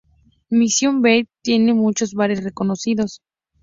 Mission 0.49 1.03
Beach 1.03 1.27
tiene 1.43 1.75
muchos 1.75 2.15
bares 2.15 2.43
reconocidos. 2.43 3.21